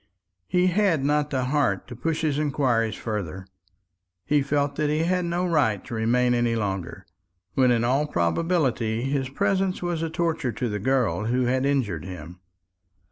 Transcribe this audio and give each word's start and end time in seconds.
He 0.47 0.65
had 0.65 1.05
not 1.05 1.29
the 1.29 1.43
heart 1.43 1.87
to 1.87 1.95
push 1.95 2.21
his 2.21 2.39
inquiries 2.39 2.95
farther. 2.95 3.45
He 4.25 4.41
felt 4.41 4.75
that 4.77 4.89
he 4.89 5.03
had 5.03 5.25
no 5.25 5.45
right 5.45 5.85
to 5.85 5.93
remain 5.93 6.33
any 6.33 6.55
longer, 6.55 7.05
when 7.53 7.69
in 7.69 7.83
all 7.83 8.07
probability 8.07 9.03
his 9.03 9.29
presence 9.29 9.83
was 9.83 10.01
a 10.01 10.09
torture 10.09 10.53
to 10.53 10.67
the 10.69 10.79
girl 10.79 11.25
who 11.25 11.43
had 11.43 11.67
injured 11.67 12.03
him. 12.05 12.39